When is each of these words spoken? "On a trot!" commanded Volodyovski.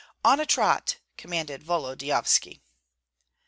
"On 0.25 0.39
a 0.39 0.47
trot!" 0.47 0.95
commanded 1.15 1.61
Volodyovski. 1.61 2.63